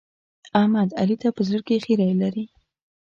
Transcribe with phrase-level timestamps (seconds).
[0.59, 2.45] احمد؛ علي ته په زړه کې خيری لري.